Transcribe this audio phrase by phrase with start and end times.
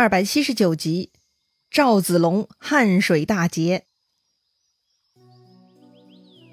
[0.00, 1.10] 二百七十九集，
[1.70, 3.84] 赵子龙汉水大捷。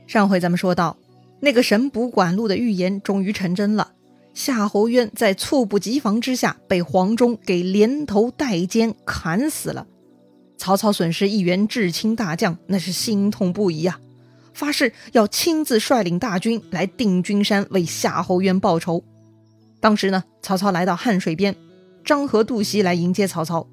[0.06, 0.98] 上回咱们说到，
[1.40, 3.94] 那个神卜管路的预言终于成真了。
[4.34, 9.88] 夏侯渊在猝不及防之下，被黄忠给连头带肩砍死了。
[10.58, 13.98] 曹操损失一员至亲大将，那是心痛不已啊！
[14.54, 19.06] 发誓要亲自率领大军来定军山，为夏侯渊报仇。
[19.80, 21.56] 当时呢，曹操来到汉水边。
[22.08, 23.68] 张合、杜袭来迎接曹操，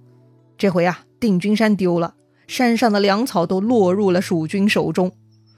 [0.59, 2.17] 这回啊，定军山丢了，
[2.49, 5.13] 山上的粮草都落入了蜀军手中。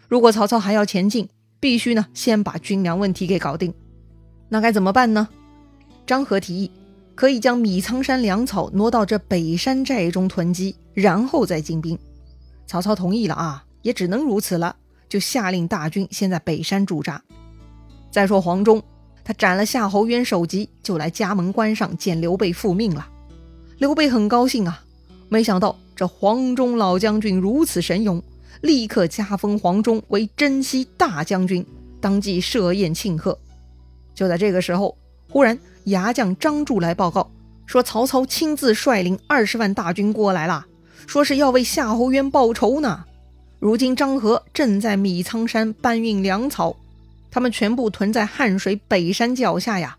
[0.09, 1.27] 如果曹操还要前进，
[1.59, 3.73] 必须呢先把军粮问题给搞定。
[4.51, 5.27] 那该怎么办呢？
[6.07, 6.71] 张合提议，
[7.15, 11.99] 可以将米仓山粮草挪到这北山寨中囤积，然后再进兵。
[12.67, 14.77] 曹操同意了啊，也只能如此了，
[15.09, 17.23] 就下令大军先在北山驻扎。
[18.11, 18.83] 再说黄忠。
[19.27, 23.09] 他斩了夏侯渊首级，就来家门关上见刘备复命了。
[23.79, 24.85] 刘备很高兴啊，
[25.29, 28.23] 没想到这黄忠老将军如此神勇，
[28.61, 31.67] 立刻加封黄忠为征西大将军，
[32.01, 33.37] 当即设宴庆贺。
[34.15, 34.97] 就在这个时候，
[35.29, 37.29] 忽然牙将张柱来报告
[37.67, 40.65] 说，曹操亲自率领二十万大军过来了，
[41.09, 43.05] 说是要为夏侯渊报仇呢。
[43.59, 46.77] 如今张合正在米仓山搬运粮草。
[47.37, 49.99] 他们全部屯在汉水北山脚下呀！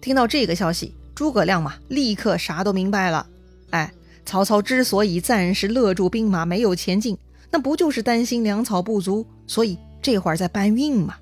[0.00, 3.26] 听到这个消息，诸葛亮嘛，立刻啥都明白了。
[3.68, 3.92] 哎，
[4.24, 7.18] 曹操之所以暂时勒住兵马没有前进，
[7.50, 11.16] 那不就是担心粮草不足，所以这会儿在搬运吗？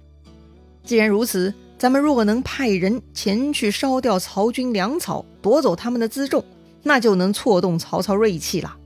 [0.85, 6.45] 既然如此，咱们若能派人前去烧掉曹军粮草，夺走他们的辎重，
[6.85, 8.77] 那就能挫动曹操锐气了，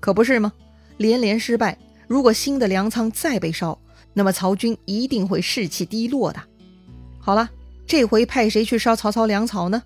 [0.00, 0.52] 可不是吗？
[0.96, 3.78] 连连失败，如果新的粮仓再被烧，
[4.14, 6.40] 那么曹军一定会士气低落的。
[7.20, 7.48] 好了，
[7.86, 9.82] 这回派谁去烧曹操粮草呢？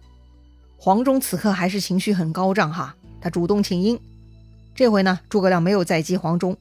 [0.76, 4.00] 黄忠此刻还是情绪很高涨哈，他主动请缨。
[4.74, 6.56] 这回呢，诸葛亮没有再击黄忠，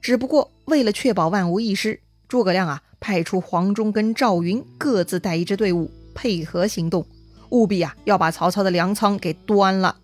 [0.00, 7.04] 只不过为了确保万无一失，诸葛亮啊派出黄忠跟赵云各自带一支队伍配合行动，
[7.50, 9.96] 务必啊要把曹操的粮仓给端了。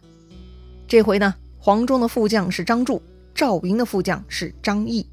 [0.88, 3.00] 这回呢，黄忠的副将是张柱，
[3.34, 5.06] 赵云的副将是张翼。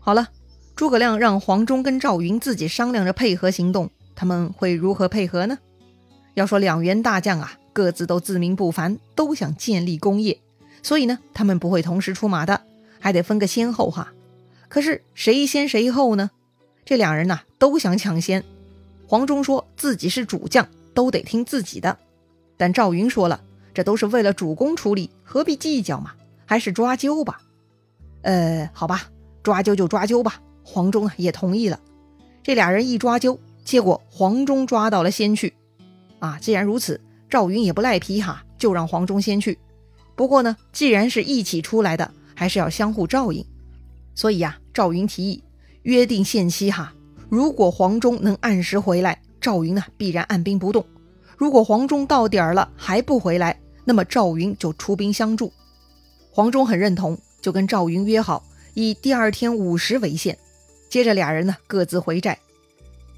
[0.00, 0.28] 好了。
[0.76, 5.58] 诸葛亮让黄忠跟赵云自己商量着配合行动，他们会如何配合呢？
[6.34, 10.40] 要说两员大将啊，各自都自命不凡，都想建立功业，
[10.82, 12.62] 所以呢，他们不会同时出马的，
[12.98, 14.12] 还得分个先后哈。
[14.68, 16.30] 可是谁先谁后呢？
[16.84, 18.42] 这两人呐，都想抢先。
[19.06, 21.98] 黄忠说自己是主将，都得听自己的。
[22.56, 23.42] 但赵云说了，
[23.74, 26.12] 这都是为了主公出力，何必计较嘛？
[26.46, 27.42] 还是抓阄吧。
[28.22, 29.10] 呃，好吧，
[29.42, 30.40] 抓阄就抓阄吧。
[30.62, 31.80] 黄忠啊也同意了，
[32.42, 35.54] 这俩人一抓阄，结果黄忠抓到了先去。
[36.18, 39.58] 啊，既然如此，赵云也不赖皮哈，就让黄忠先去。
[40.14, 43.44] 不过呢，既然是一起出来的，还是要相互照应。
[44.14, 45.42] 所以呀，赵云提议
[45.82, 46.92] 约定限期哈，
[47.28, 50.82] 如果黄忠能按时回来，赵云呢必然按兵不动；
[51.38, 55.50] 如果黄忠到点儿了还不回来，那么赵云就出兵相助。
[56.30, 58.44] 黄忠很认同，就跟赵云约好，
[58.74, 60.36] 以第二天午时为限。
[60.90, 62.38] 接着俩人呢各自回寨。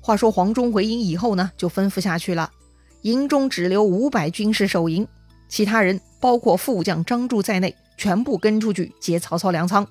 [0.00, 2.53] 话说黄忠回营以后呢，就吩咐下去了，
[3.00, 5.09] 营中只留五百军士守营，
[5.49, 9.87] 其他人包括副将张柱在内，全部跟出去劫曹操粮仓。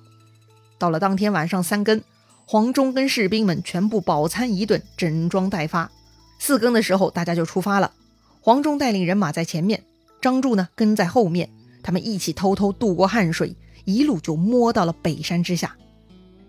[0.78, 2.00] 到了当天晚上三更，
[2.44, 5.90] 黄忠跟士兵们全部饱餐一顿，整装待发。
[6.38, 7.92] 四更的时候，大家就出发了。
[8.40, 9.82] 黄忠带领人马在前面，
[10.20, 11.48] 张柱呢跟在后面，
[11.82, 15.74] 他们一起偷偷渡过汉水，一路就摸到了北山之下。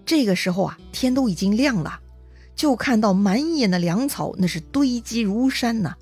[0.06, 2.00] 这个时候啊，天都已经亮了，
[2.56, 5.96] 就看到满眼的粮草，那是堆积如山呐。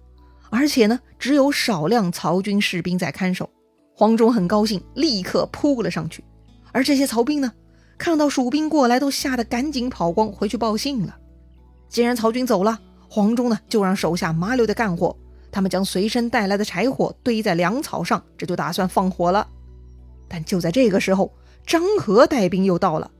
[0.50, 3.50] 而且呢，只有少量曹军士兵在看守。
[3.96, 6.24] 黄忠很高兴，立刻扑了上去。
[6.72, 7.52] 而这些曹兵呢，
[7.98, 11.16] 看到蜀兵过来，都吓得赶紧跑光回去报信了。
[11.88, 15.16] 既然曹军走了，黄忠呢就让手下麻溜的干活，
[15.52, 19.48] 他们将随身带来的柴火堆在粮草上，这就打算放火了。
[20.28, 21.32] 但就在这个时候，
[21.66, 23.12] 张合带兵又到了。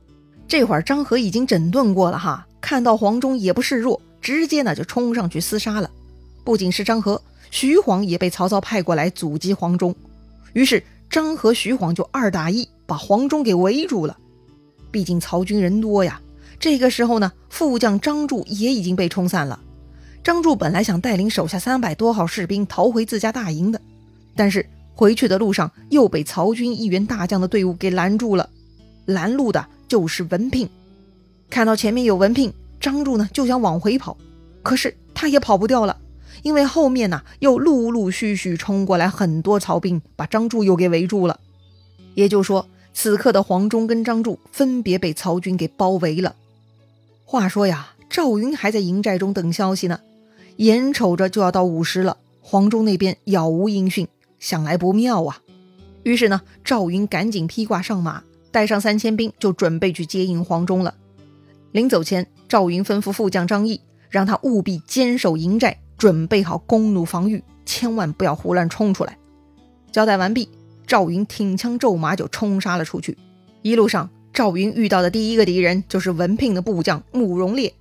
[0.46, 5.90] 这会儿张合已经整顿过了哈，看到黄忠也不示弱，直接呢就冲上去厮杀了。
[6.44, 9.94] 不仅是张合，徐晃也被曹操派过来阻击黄忠。
[10.52, 14.16] 于是张合、徐晃就二打一，把黄忠给围住了。
[14.90, 16.20] 毕竟曹军人多呀。
[16.60, 19.58] 这个时候呢，副将张柱也已经被冲散了。
[20.22, 23.80] 张柱本来想带领手下三百多号士兵逃回自家大营的，
[24.36, 24.64] 但是
[24.94, 28.48] 回去的路上又被曹军一员大将的队伍给拦住了。
[29.06, 29.66] 拦路的。
[29.92, 30.70] 就是文聘，
[31.50, 32.50] 看到前面有文聘，
[32.80, 34.16] 张柱呢就想往回跑，
[34.62, 35.98] 可是他也跑不掉了，
[36.42, 41.38] 因为后面呢又陆陆续续冲过来很多曹兵，把张柱又给围住了。
[42.14, 46.36] 也就说，此刻的黄忠跟张柱分别被曹军给包围了。
[47.26, 50.00] 话说呀，赵云还在营寨中等消息呢，
[50.56, 54.08] 眼瞅着就要到午时了，黄忠那边杳无音讯，
[54.40, 55.42] 想来不妙啊。
[56.02, 58.22] 于是呢，赵云赶紧披挂上马，
[58.52, 60.94] 带上三千兵，就准备去接应黄忠了。
[61.72, 69.16] 临走前，赵云吩咐副将张翼，让他务必坚守营寨，准备好弓弩防御，千万不要胡乱冲出来。
[69.90, 70.48] 交代完毕，
[70.86, 73.16] 赵云挺枪骤马就冲杀了出去。
[73.62, 77.72] 一路上，赵云遇到的第一个敌人就是文聘的部将慕容烈。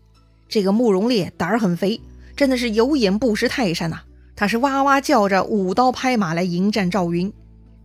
[0.47, 1.99] 这个慕容烈胆儿很肥，
[2.35, 3.99] 真的是有眼不识泰山呐！
[4.35, 7.31] 他是哇哇叫着舞刀拍马来迎战赵云，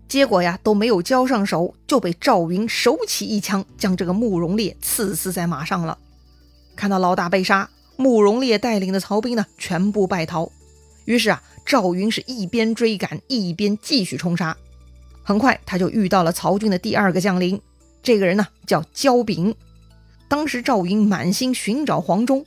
[0.09, 5.99] 结果呀都没有交上手，就被赵云手起一枪将这个慕容烈刺死在马上了。
[6.77, 10.51] 看到老大被杀，慕容烈带领的曹兵呢全部败逃。
[11.07, 14.57] 于是啊，赵云是一边追赶，一边继续冲杀。
[15.23, 17.61] 很快他就遇到了曹军的第二个将领，
[18.03, 19.55] 这个人呢叫焦炳。
[20.29, 22.45] 当时赵云满心寻找黄忠，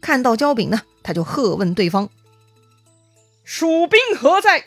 [0.00, 2.08] 看到焦炳呢，他就喝问对方
[3.42, 4.66] ：“蜀兵何在？”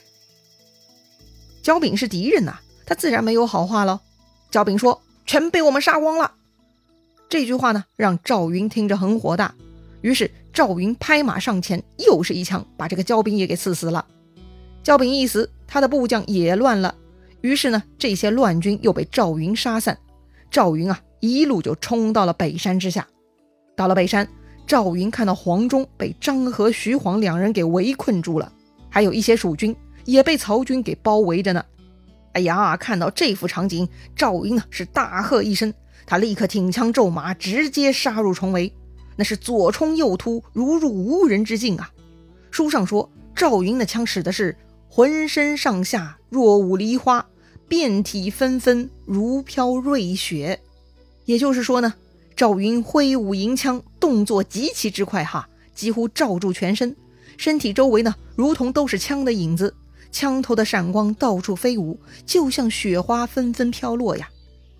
[1.66, 4.00] 焦炳是敌人呐，他自然没有好话喽。
[4.52, 6.32] 焦炳说：“全被我们杀光了。”
[7.28, 9.56] 这句话呢，让赵云听着很火大。
[10.02, 14.06] 于是赵云拍马上前，又是一枪把这个焦炳也给刺死了。
[14.84, 16.94] 焦炳一死，他的部将也乱了。
[17.42, 19.98] 于是呢，这些乱军又被赵云杀散。
[20.52, 23.08] 赵云啊，一路就冲到了北山之下。
[23.76, 24.30] 到了北山，
[24.68, 28.54] 赵云看到黄忠被张合、徐晃两人给围困住了，
[28.88, 31.66] 还有一些蜀军也被曹军给包围着呢。
[32.34, 35.74] 哎呀，看到这幅场景，赵云呢是大喝一声。
[36.06, 38.72] 他立刻挺枪骤马，直接杀入重围，
[39.16, 41.92] 那是左冲右突，如入无人之境啊！
[42.52, 44.56] 书上说，赵云的枪使的是
[44.88, 47.26] 浑身上下若舞梨花，
[47.68, 50.60] 遍体纷纷如飘瑞雪。
[51.26, 51.94] 也就是说呢，
[52.36, 56.96] 赵云挥舞银枪，动作极其之快哈，几乎罩住全身，
[57.38, 59.74] 身体周围呢，如同都是枪的影子，
[60.16, 64.30] 枪头的闪光到处飞舞，就像雪花纷纷飘落呀。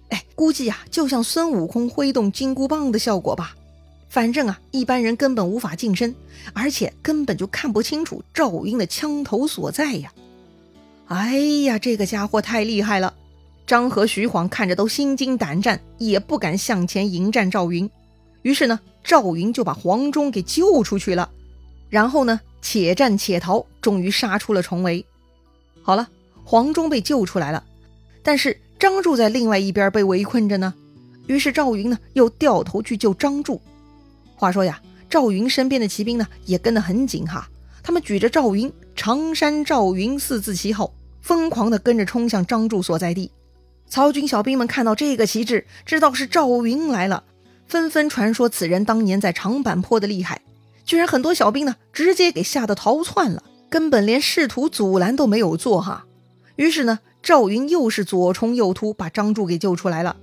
[0.08, 3.54] 哎，估计呀，就像孙悟空挥动金箍棒的效果吧。
[4.08, 6.16] 反正啊，一般人根本无法近身，
[6.54, 10.14] 而且根本就看不清楚赵云的枪头所在呀。
[11.08, 13.14] 哎呀，这个家伙太厉害了！
[13.68, 17.90] 张和徐晃看着都心惊胆战，也不敢向前迎战赵云。
[18.44, 21.30] 于是呢，赵云就把黄忠给救出去了。
[21.90, 25.06] 然后呢，且战且逃，终于杀出了重围。
[25.86, 26.10] 好了，
[26.44, 27.64] 黄忠被救出来了，
[28.22, 28.60] 但是。
[28.78, 30.74] 张柱在另外一边被围困着呢，
[31.28, 33.60] 于是赵云呢又掉头去救张柱。
[34.36, 37.48] 话说呀，赵云身边的骑兵呢也跟得很紧哈，
[37.82, 40.92] 他们举着赵云“常山赵云”四字旗号，
[41.22, 43.32] 疯狂地跟着冲向张柱所在地。
[43.88, 47.24] 曹军小兵们看到这个旗帜，知道是赵云来了，
[47.66, 50.42] 纷纷传说此人当年在长坂坡的厉害，
[50.84, 56.06] 居然很多小兵呢直接给吓得逃窜了，根本连试图阻拦都没有做哈。
[56.56, 57.00] 于是呢。
[57.26, 60.16] 赵云又是左冲右突，把张柱给救出来了。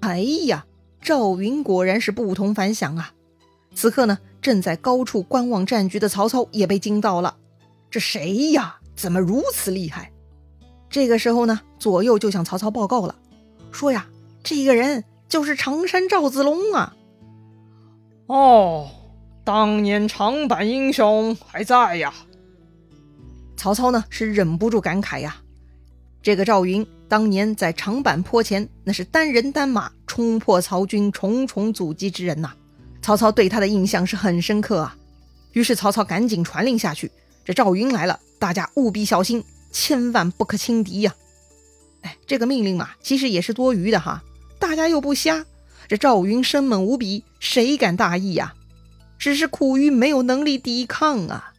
[0.00, 0.66] 哎呀，
[1.00, 3.12] 赵云果然是不同凡响啊！
[3.76, 7.36] 此刻呢，正在高处观望战局的曹操也被惊到了。
[7.92, 8.80] 这谁呀？
[8.96, 10.10] 怎么如此厉害？
[10.90, 13.14] 这个时候呢，左右就向曹操报告了，
[13.70, 14.08] 说呀，
[14.42, 16.96] 这个人就是常山赵子龙啊！
[18.26, 18.90] 哦，
[19.44, 22.12] 当年长坂英雄还在呀！
[23.62, 25.36] 曹操呢，是忍不住感慨呀。
[26.20, 32.52] 这个赵云当年在长坂坡前，那是单人单马冲破曹军重重阻击之人呐。
[33.02, 34.96] 曹操对他的印象是很深刻啊。
[35.52, 37.08] 于是曹操赶紧传令下去：
[37.44, 41.14] 这赵云来了，大家务必小心，千万不可轻敌呀！
[42.00, 44.24] 哎，这个命令嘛，其实也是多余的哈。
[44.58, 45.46] 大家又不瞎，
[45.86, 48.54] 这赵云生猛无比，谁敢大意呀？
[49.20, 51.52] 只是苦于没有能力抵抗啊。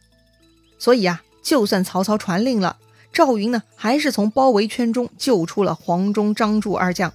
[0.78, 2.78] 所以呀，就算曹操传令了。
[3.12, 7.12] 赵云呢，还是从包围圈中救出了黄忠、张柱二将。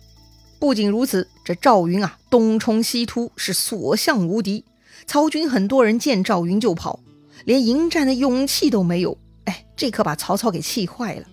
[0.57, 4.63] 不仅如此，这赵云啊，东冲西突，是所向无敌。
[5.05, 6.99] 曹军很多人见赵云就跑，
[7.43, 9.17] 连迎战的勇气都没有。
[9.45, 11.25] 哎，这可把曹操给气坏了。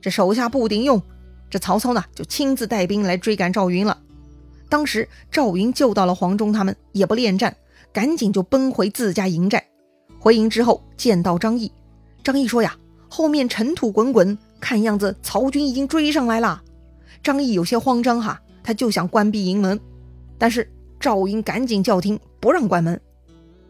[0.00, 1.00] 这手下不顶用，
[1.50, 3.98] 这曹操呢，就亲自带兵来追赶赵云了。
[4.68, 7.56] 当时赵云救到了黄忠，他们也不恋战，
[7.92, 9.64] 赶紧就奔回自家营寨。
[10.18, 11.70] 回营之后，见到张翼，
[12.22, 12.76] 张翼说呀。
[13.14, 16.62] 后面尘土滚滚，看样子曹军已经追上来了。
[17.22, 19.78] 张毅有些慌张哈，他就想关闭营门，
[20.38, 20.66] 但是
[20.98, 22.98] 赵云赶紧叫停，不让关门。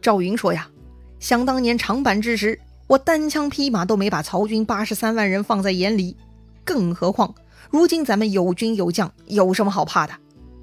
[0.01, 0.71] 赵云说呀
[1.19, 2.57] ：“想当年长坂之时，
[2.87, 6.17] 我单枪匹马都没把曹军八十三万人放在眼里，
[6.65, 7.35] 更何况
[7.69, 10.13] 如今咱们有军有将，有什么好怕的？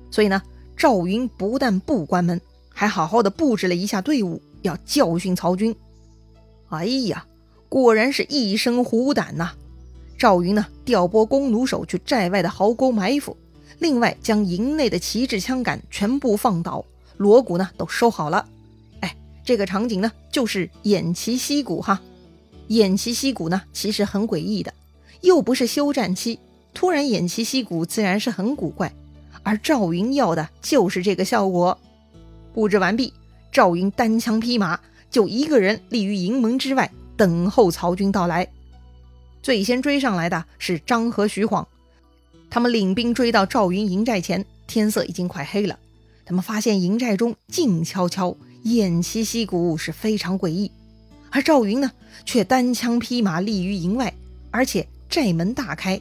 [0.10, 0.42] 所以呢，
[0.78, 5.76] 赵云不但不关门，还好好的布置了一下队伍，要教训曹军。
[6.70, 7.26] 哎呀，
[7.70, 9.52] 果然是一身虎胆呐！
[10.18, 13.38] 赵云呢，调拨弓弩手去寨外的壕沟埋伏，
[13.78, 16.84] 另外将营内的旗帜枪杆全部放倒，
[17.18, 18.46] 锣鼓呢都收好了。
[19.02, 22.02] 哎，这个场景呢，就是偃旗息鼓哈。
[22.68, 24.74] 偃旗息鼓呢，其实很诡异的，
[25.22, 26.40] 又不是休战期，
[26.74, 28.92] 突然偃旗息鼓，自然是很古怪。
[29.44, 31.78] 而赵云要的就是这个效果。
[32.54, 33.14] 布置完毕，
[33.52, 38.48] 赵云单枪匹马，就一个人立于营门之外，等候曹军到来。
[39.44, 41.68] 最先追上来的是张和徐晃，
[42.50, 45.78] 他们领兵追到赵云营寨前，天色已经快黑了。
[46.26, 50.72] 他们发现营寨中静悄悄，偃旗息鼓，是非常诡异。
[51.30, 51.92] 而赵云呢，
[52.24, 54.14] 却单枪匹马立于营外，
[54.50, 56.00] 而且寨门大开，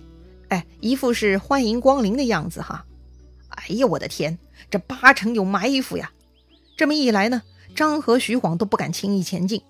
[0.50, 2.84] 哎，一副是欢迎光临的样子哈。
[3.48, 4.38] 哎呀，我的天，
[4.70, 6.12] 这八成有埋伏呀！
[6.76, 7.42] 这么一来呢，
[7.74, 9.60] 张和徐晃都不敢轻易前进。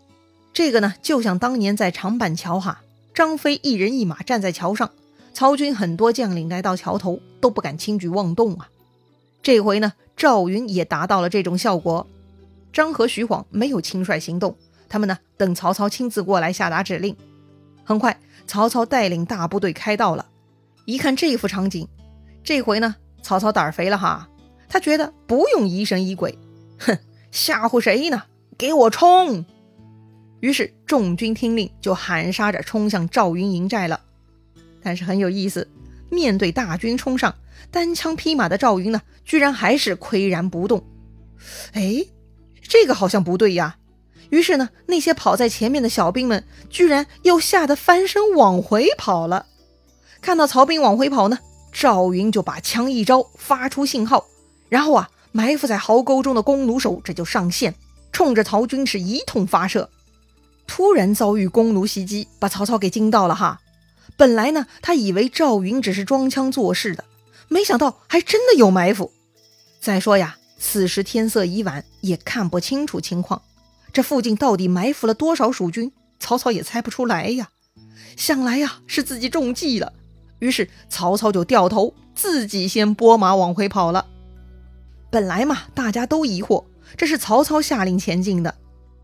[0.58, 2.82] 这个呢，就像当年在长板桥哈。
[3.14, 4.90] 张飞一人一马站在桥上，
[5.32, 8.68] 曹军很多将领来到桥头都不敢轻举妄动啊。
[9.40, 12.08] 这回呢，赵云也达到了这种效果。
[12.72, 14.56] 张和徐晃没有轻率行动，
[14.88, 17.14] 他们呢等曹操亲自过来下达指令。
[17.84, 20.26] 很快，曹操带领大部队开到了。
[20.86, 21.86] 一看这幅场景，
[22.42, 24.28] 这回呢，曹操胆儿肥了哈，
[24.68, 26.36] 他觉得不用疑神疑鬼，
[26.80, 26.98] 哼，
[27.30, 28.24] 吓唬谁呢？
[28.58, 29.44] 给我冲！
[30.40, 34.00] 于是众军听令，就喊杀着冲向赵云营寨了。
[34.82, 35.68] 但是很有意思，
[36.10, 37.34] 面对大军冲上，
[37.70, 40.84] 单枪匹马的赵云呢，居然还是岿然不动。
[41.72, 42.04] 哎，
[42.62, 43.76] 这个好像不对呀。
[44.30, 49.46] 于是呢，那些跑在前面的小兵们，居然又吓得翻身往回跑了。
[50.20, 51.38] 看到曹兵往回跑呢，
[51.72, 54.26] 赵云就把枪一招，发出信号，
[54.68, 57.74] 然后啊，埋伏在壕沟中的弓弩手这就上线，
[58.12, 59.90] 冲着曹军是一通发射。
[60.68, 63.60] 突然遭遇弓弩袭击，把曹操给惊到了哈。
[64.16, 67.04] 本来呢，他以为赵云只是装腔作势的，
[67.48, 69.10] 没想到还真的有埋伏。
[69.80, 73.42] 再说呀，此时天色已晚，也看不清楚情况，
[73.92, 77.48] 这附近到底埋伏了多少蜀军，曹操也猜不出来呀。
[78.16, 79.92] 想来呀，是自己中计了。
[80.40, 84.06] 于是曹操就掉头，自己先拨马往回跑了。
[85.10, 86.64] 本来嘛，大家都疑惑，
[86.96, 88.54] 这是曹操下令前进的。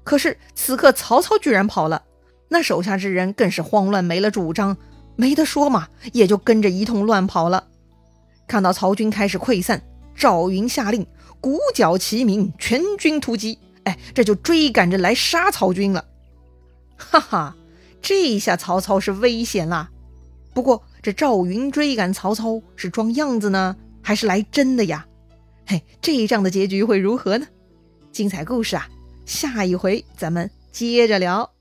[0.04, 2.04] 可是此刻曹操居然跑了，
[2.48, 4.76] 那手下之人更是慌乱没了主张，
[5.16, 7.68] 没得说嘛，也就跟着一通乱跑了。
[8.46, 9.82] 看到曹军开始溃散，
[10.14, 11.06] 赵云下令
[11.40, 13.58] 鼓角齐鸣，全军突击。
[13.84, 16.04] 哎，这就追赶着来杀曹军了。
[16.96, 17.56] 哈哈，
[18.00, 19.90] 这下曹操是危险啦。
[20.52, 25.06] 不过这赵云追赶曹操是装样子呢，还是来真的呀？
[25.66, 27.46] 嘿，这一仗的结局会如何呢？
[28.12, 28.88] 精彩故事啊！
[29.24, 31.53] 下一回咱们接着聊。